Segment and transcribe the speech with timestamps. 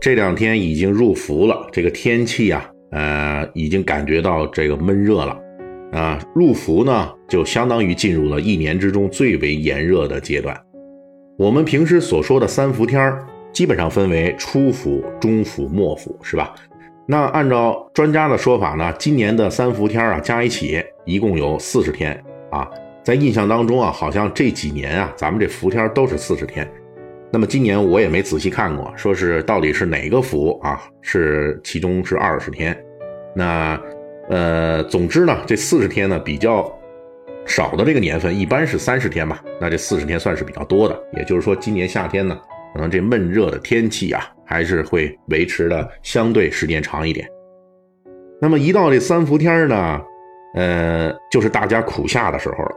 [0.00, 5.36] 这两天已经入伏了，这个天气啊，呃，已经感觉到这个闷热了，
[5.92, 10.56] 啊，入伏呢，就相当于进入了一年之中最为炎热的阶段。
[11.36, 16.54] 我们平时所说的三伏天儿，基本上分为初伏、中伏、末伏，是吧？
[17.06, 22.22] 那按照专家的说法呢，今年的三伏天啊，加一起一共有四十天
[22.52, 22.68] 啊。
[23.02, 26.70] 在印象当中啊，好像这几年啊，咱们这伏天都是四十天。
[27.30, 30.80] 那么今年我也没仔细看过，说是到底是哪个伏啊？
[31.02, 32.74] 是其中是二十天，
[33.36, 33.78] 那
[34.30, 36.70] 呃，总之呢，这四十天呢比较
[37.44, 39.42] 少的这个年份，一般是三十天吧。
[39.60, 42.38] 那这四十天算是比较多的，也就是说今年夏天呢，
[42.74, 47.28] 可能这闷热的天气啊，还是会维持的相对时间长一点。
[48.40, 50.00] 那么一到这三伏天呢，
[50.54, 52.72] 呃，就是大家苦夏的时候了。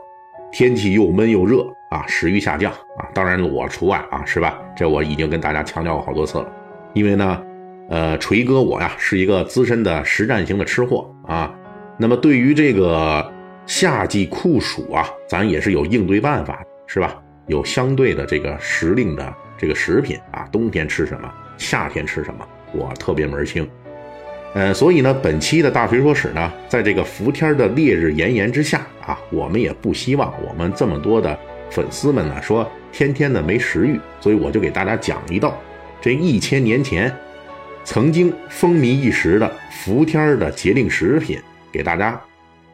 [0.51, 4.59] 天气又闷又热啊，食欲下降啊，当然我除外啊，是吧？
[4.75, 6.51] 这我已经跟大家强调过好多次了。
[6.93, 7.41] 因为呢，
[7.89, 11.53] 呃，锤哥我呀是一个资深的实战型的吃货啊。
[11.97, 13.31] 那么对于这个
[13.65, 17.15] 夏季酷暑啊，咱也是有应对办法，是吧？
[17.47, 23.67] 有相对的这个时令的这个食品啊，冬天吃什么，夏天吃什么，我特别门清。
[24.53, 35.57] 呃，所以呢，本期的大锤说史呢，在这个伏天的烈日炎炎之下啊，我们也不希望我们这么多的粉丝们呢说天天的没食欲，所以我就给大家讲一道
[36.01, 37.09] 这一千年前
[37.85, 41.39] 曾经风靡一时的伏天的节令食品，
[41.71, 42.19] 给大家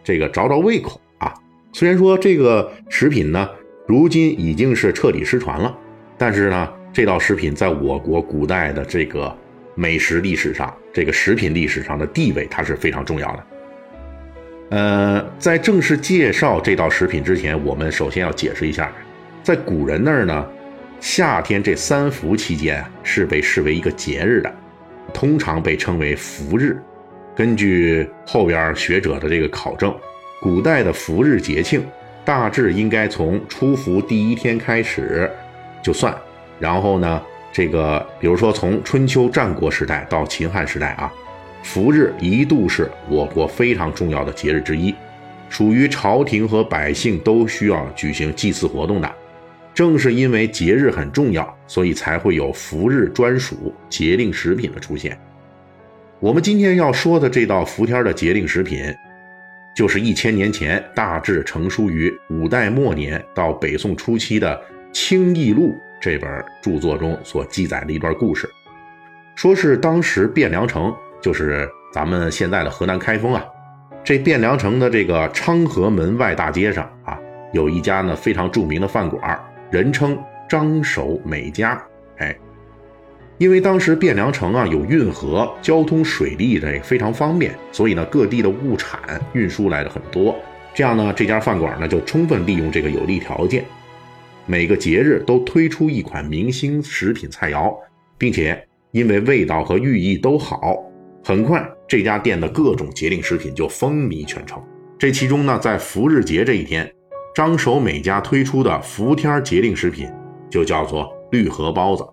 [0.04, 1.32] 这个找找胃口啊。
[1.74, 3.48] 虽然说这个食品呢，
[3.86, 5.78] 如今已经是彻底失传了，
[6.18, 9.32] 但是呢，这道食品在我国古代的这个。
[9.80, 13.44] 美食历史上，这个食品历史上的地位，它是非常重要的。
[14.72, 18.92] 呃，在正式介绍这道食品之前，我们首先要解释一下，
[19.44, 20.50] 在古人那儿呢，
[21.00, 24.52] 夏天这三伏期间是被视为一个节日的，
[25.14, 26.76] 通常被称为伏日。
[27.36, 29.96] 根据后边学者的这个考证，
[30.42, 31.86] 古代的伏日节庆
[32.26, 35.30] 大致应该从初伏第一天开始
[35.84, 36.12] 就算，
[36.60, 37.22] 然后呢。
[37.52, 41.12] 这个，比如说从春秋战国时代到秦汉时代啊，
[41.63, 44.94] 伏日一度是我国非常重要的节日之一，
[45.50, 49.12] 属于朝廷和百姓都需要举行祭祀活动的。
[49.74, 55.18] 正是因为节日很重要，所以才会有伏日专属节令食品的出现。
[56.19, 58.84] 我们今天要说的这道伏天的节令食品，
[59.75, 64.56] 就是一千年前大致成书于五代末年到北宋初期的
[64.91, 65.69] 《清异录》。
[66.00, 66.30] 这本
[66.62, 68.50] 著作中所记载的一段故事，
[69.35, 73.44] 说是当时汴梁城，就是咱们现在的河南开封啊。
[74.03, 77.19] 这汴梁城的这个昌河门外大街上啊，
[77.52, 79.38] 有一家呢非常著名的饭馆，
[79.69, 81.81] 人称张守美家。
[82.19, 82.34] 哎，
[83.38, 89.00] 因为当时汴梁城啊有运河，交通水利这非常方便，所以呢各地的物产
[89.34, 90.36] 运输来的很多。
[90.74, 93.66] 这样呢，这家饭馆呢就充分利用这个有利条件。
[94.50, 97.75] 每个节日都推出一款明星食品菜肴，
[98.18, 100.81] 并且因为味道和寓意都好，
[101.22, 104.63] 很快这家店的各种节令食品就风靡全城。
[104.97, 106.90] 这其中呢，在伏日节这一天，
[107.36, 110.09] 张守美家推出的伏天节令食品
[110.50, 112.06] 就叫做绿荷包子。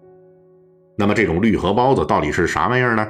[0.98, 3.06] 那么这种绿荷包子到底是啥玩意儿呢？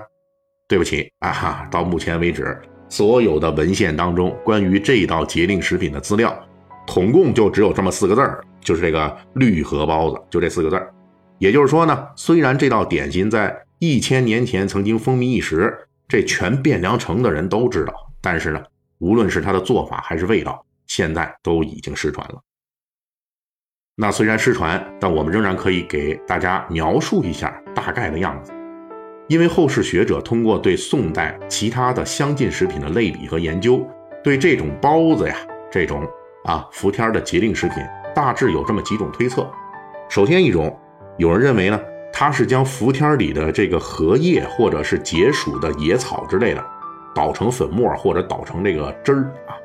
[0.68, 6.38] 对不起啊哈，到目前为止，所有的文献当中关于这道节令食品的资料，
[6.86, 8.44] 统共就只有这么四个字儿。
[8.64, 10.92] 就是这个绿荷包子，就这四个字儿。
[11.38, 15.76] 也就是说呢，虽然这道点心在一千年前曾经风靡一时，
[16.08, 18.62] 这全汴梁城的人都知道，但是呢，
[18.98, 22.40] 无论是它的做法还是味道，现在都已经失传了。
[23.96, 28.52] 那虽然失传，但我们仍然可以给大家描述一下大概的样子，
[29.28, 33.86] 因为后世学者通过对宋代其他的相近食品的类比和研究，
[34.22, 35.36] 对这种包子呀，
[35.70, 36.04] 这种
[36.44, 37.76] 啊伏天的节令食品。
[38.14, 39.46] 大致有这么几种推测。
[40.08, 40.74] 首先一种，
[41.16, 41.80] 有人认为呢，
[42.12, 46.64] 它是将伏天里的这个荷叶或者是解暑的野草之类的，
[47.14, 49.56] 捣成粉末或者捣成这个汁儿啊，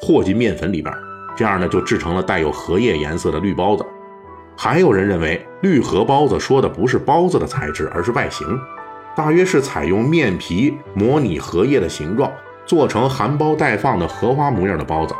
[0.00, 0.92] 和进面粉里边，
[1.36, 3.84] 这样呢就制成了带有荷叶颜色的绿包子。
[4.56, 8.46] 还有人认为绿荷包子说的不是包子的材质，而是外形，
[9.16, 12.30] 大约是采用面皮模拟荷叶的形状，
[12.66, 15.14] 做成含苞待放的荷花模样的包子。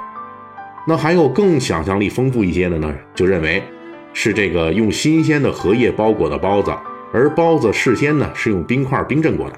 [0.84, 3.62] 那还有更想象力丰富一些的呢，就认为
[4.12, 6.74] 是这个用新鲜的荷叶包裹的包子，
[7.12, 9.56] 而包子事先呢是用冰块冰镇过的。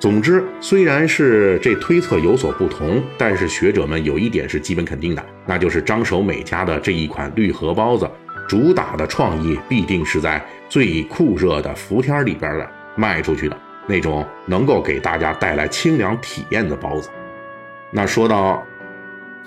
[0.00, 8.10] 总之，虽然是这推测有所不同，但是学者们有一点是基本肯定的，那就是张守美家的这一款绿荷包子，
[8.48, 12.66] 主打的创意必定是在最酷热的伏天里边的
[12.96, 13.56] 卖出去的
[13.86, 17.10] 那种能够给大家带来清凉体验的包子。
[17.90, 18.66] 那说到。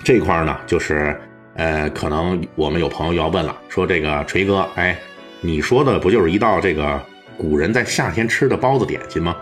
[0.04, 1.18] 这块呢，就是，
[1.54, 4.96] 呃，可能我们有朋友要问了，说这个锤哥，哎，
[5.40, 7.00] 你说的不就是一道这个
[7.36, 9.36] 古人在夏天吃的包子点心吗？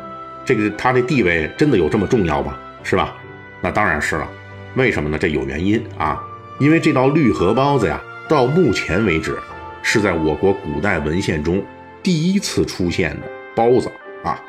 [0.44, 2.58] 这个它的地位真的有这么重要吗？
[2.82, 3.14] 是吧？
[3.60, 4.28] 那当然是了。
[4.74, 5.18] 为什么呢？
[5.18, 6.20] 这有原因啊，
[6.58, 9.38] 因为这道绿荷包子呀，到目前为止
[9.82, 11.64] 是在我国古代文献中
[12.02, 13.90] 第一次出现的包子
[14.24, 14.40] 啊。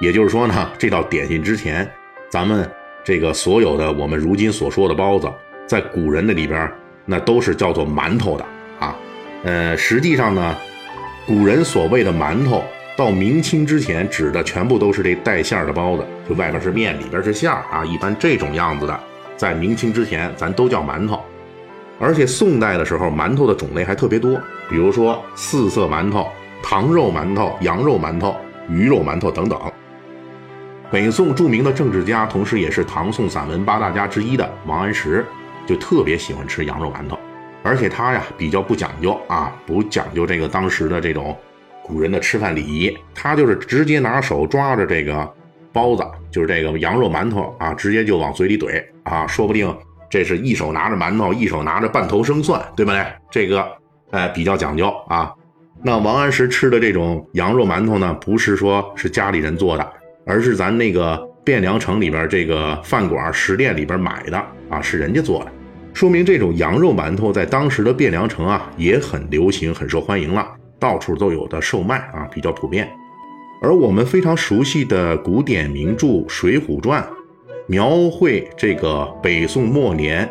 [0.00, 1.90] 也就是说呢，这道点心之前，
[2.30, 2.70] 咱们。
[3.04, 5.30] 这个所有的我们如今所说的包子，
[5.66, 6.72] 在古人的里边，
[7.04, 8.44] 那都是叫做馒头的
[8.80, 8.96] 啊。
[9.42, 10.56] 呃，实际上呢，
[11.26, 12.64] 古人所谓的馒头，
[12.96, 17.84] 到明清之前指的全部都是这带馅的包子，就外边是面，里边是馅儿啊。
[17.84, 18.98] 一般这种样子的，
[19.36, 21.20] 在明清之前咱都叫馒头。
[22.00, 24.40] 而且宋代的时候，馒头的种类还特别多，
[24.70, 26.26] 比如说四色馒头、
[26.62, 28.34] 糖肉馒头、羊肉馒头、
[28.70, 29.60] 鱼肉馒头等等。
[30.94, 35.26] 北宋著名的政治家，同时也是唐宋散文八大家之一的王安石，
[35.66, 37.18] 就特别喜欢吃羊肉馒头，
[37.64, 41.36] 而且他呀比较不讲究啊，不讲究这个当时的这种
[41.82, 45.28] 古人的吃饭礼仪，他就是直接拿手抓着这个
[45.72, 49.76] 包子，就是这个羊肉馒头啊，直接就往嘴里怼啊，说不定
[50.08, 53.04] 这是一手拿着馒头，一手拿着半头生蒜，对不对？
[53.32, 53.66] 这个
[54.12, 55.34] 呃比较讲究啊。
[55.82, 59.92] 那王安石吃的这种羊肉馒头呢，不是说是家里人做的。
[60.26, 64.38] 而是咱那个汴梁城里边这个饭馆食店里边买的
[64.70, 65.52] 啊，是人家做的，
[65.92, 70.46] 说明这种羊肉馒头在当时的汴梁城啊也很流行、很受欢迎了，
[70.78, 72.88] 到处都有的售卖啊，比较普遍。
[73.62, 77.02] 而我们非常熟悉的古典名著《水浒传》，
[77.66, 80.28] 描绘这个北宋末年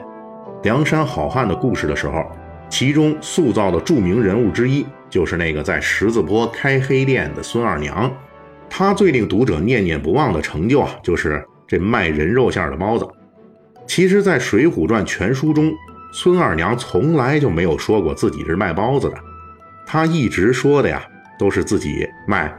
[0.63, 2.23] 梁山好汉的故事的时候，
[2.69, 8.11] 其中塑造的著名人物之一就是那个在十字坡开黑店的孙二娘。
[8.75, 13.07] 他最令读者念念不忘的成就啊，就是这卖人肉馅的包子。
[13.85, 15.71] 其实，在《水浒传》全书中，
[16.11, 19.17] 孙二娘从来就没有说过自己是卖包子的，
[19.85, 21.03] 她一直说的呀，
[21.37, 22.51] 都是自己卖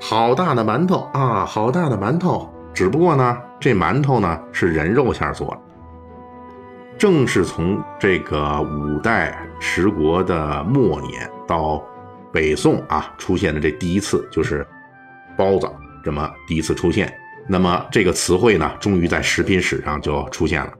[0.00, 2.52] 好大的馒头啊，好大的馒头。
[2.74, 5.60] 只不过呢，这馒头呢是人肉馅做的。
[6.98, 11.80] 正是从这个五代十国的末年到
[12.32, 14.66] 北宋啊，出现的这第一次就是。
[15.42, 15.68] 包子
[16.04, 17.12] 这么第一次出现，
[17.48, 20.72] 那么这个词汇呢，终于在食品史上就出现了。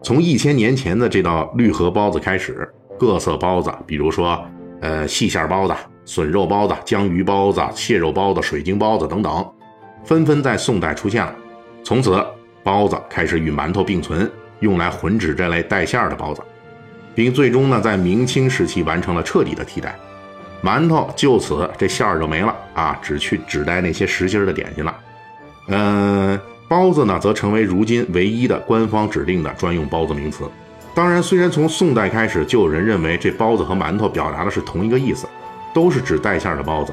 [0.00, 4.40] 从一千年前的这道绿荷包子开始，各色包子，比如说
[4.80, 9.44] 呃细馅包子、笋肉包子、江鱼包子、蟹肉包子、水晶包子等等，
[10.04, 11.34] 纷纷在宋代出现了。
[11.82, 12.24] 从此，
[12.62, 16.40] 包子开始与馒头并存，用来混指这类带馅的包子，
[17.12, 19.98] 并最终呢，在明清时期完成了彻底的替代。
[20.62, 24.96] 馒头就此这馅儿就没了啊，只去只带那些实心的点心了。
[25.68, 26.38] 嗯，
[26.68, 30.44] 包子呢，则成为如今唯一的官方指定的专用包子名词。
[30.94, 35.26] 当然，虽然从宋代开始就有人认为这包子和馒头表达的是同一个意思，
[35.72, 36.92] 都是指带馅的包子，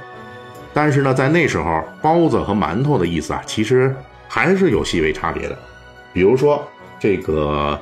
[0.73, 3.93] 但是呢，在那时候，包子和馒头的意思啊，其实
[4.29, 5.57] 还是有细微差别的。
[6.13, 6.65] 比如说
[6.99, 7.77] 这个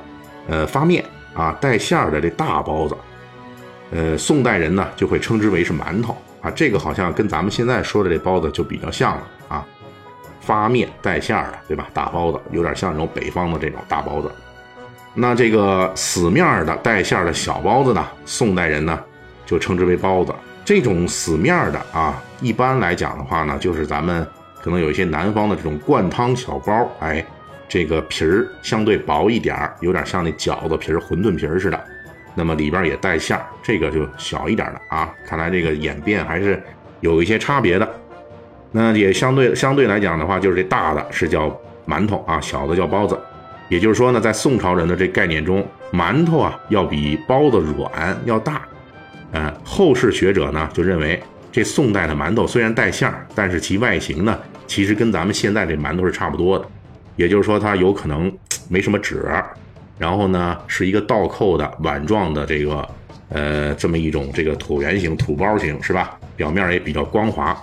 [0.48, 2.96] 呃发面啊带馅儿的这大包子。
[3.90, 9.66] 呃，宋代人呢就会称之为是馒头啊，这个好像跟咱们现在说的这包子就比较像了啊，
[10.40, 11.88] 发面带馅儿的，对吧？
[11.94, 14.30] 大包子有点像那种北方的这种大包子。
[15.14, 19.00] 那这个死面的带馅儿的小包子呢，宋代人呢
[19.46, 20.34] 就称之为包子。
[20.64, 24.26] 这种死面的啊，一般来讲的话呢，就是咱们
[24.60, 27.24] 可能有一些南方的这种灌汤小包，哎，
[27.68, 31.80] 这个皮儿相对薄一点儿，有点像那饺子皮儿、馄饨皮儿似的。
[32.36, 35.12] 那么里边也带馅儿，这个就小一点的啊。
[35.26, 36.62] 看来这个演变还是
[37.00, 37.94] 有一些差别的。
[38.72, 41.48] 那也相对相对来讲的话，就是这大的是叫
[41.88, 43.18] 馒头啊，小的叫包子。
[43.68, 48.62] 也就是说呢，在宋朝人的这概念中，馒头啊要比包子软要大。
[49.32, 56.66] 嗯，后世学者呢就认为，这宋代的馒头虽然带馅儿，但是其外形呢其实跟咱们现在这馒头是差不多的。
[57.16, 58.30] 也就是说，它有可能
[58.68, 59.16] 没什么褶。
[59.98, 62.88] 然后呢，是一个倒扣的碗状的这个，
[63.30, 66.18] 呃，这么一种这个椭圆形土包形，是吧？
[66.36, 67.56] 表面也比较光滑。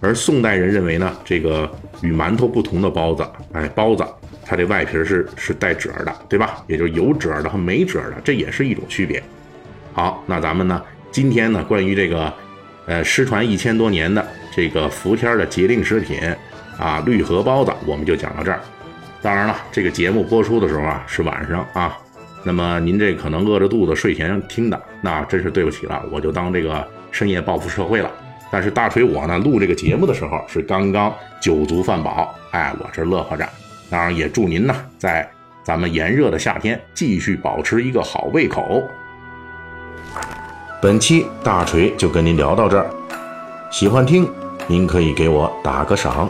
[0.00, 4.04] 而宋代人认为呢，这个与馒头不同的包子，哎，包子
[4.44, 6.62] 它这外皮是是带褶的，对吧？
[6.66, 9.22] 也就是有褶的和没褶的，这也是一种区别。
[9.92, 12.32] 好，那咱们呢，今天呢，关于这个，
[12.86, 16.18] 呃，失传一千多年的这个伏天的节令食品
[16.78, 18.60] 啊，绿荷包子，我们就讲到这儿。
[19.22, 21.96] 当然了，这个节目播出的时候啊，是晚上啊，
[22.42, 28.10] 那么您这可能饿着肚子睡前听的，那真是对不起了，我就当这个深夜报复社会了。
[28.50, 33.48] 但是大锤我呢录这个节目的时候是刚刚酒足饭饱，哎，我这乐呵着。
[33.88, 35.26] 当然也祝您呢在
[35.62, 38.82] 咱们炎热的夏天继续保持一个好胃口。
[40.82, 42.90] 本期大锤就跟您聊到这儿，
[43.70, 44.28] 喜欢听
[44.66, 46.28] 您可以给我打个赏。